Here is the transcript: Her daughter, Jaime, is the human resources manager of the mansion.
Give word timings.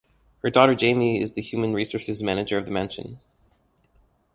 Her 0.41 0.49
daughter, 0.49 0.73
Jaime, 0.75 1.21
is 1.21 1.33
the 1.33 1.43
human 1.43 1.73
resources 1.75 2.23
manager 2.23 2.57
of 2.57 2.65
the 2.65 2.71
mansion. 2.71 3.19